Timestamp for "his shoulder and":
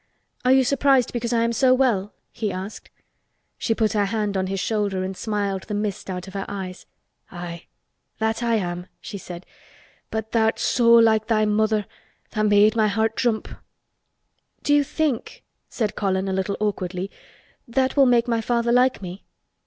4.47-5.15